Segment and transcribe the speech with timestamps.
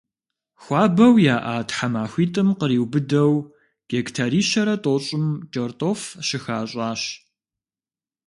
[0.61, 3.31] Хуабэу яӏа тхьэмахуитӏым къриубыдэу
[3.89, 7.01] гектарищэрэ тӏощӏым кӏэртӏоф щыхащӏащ.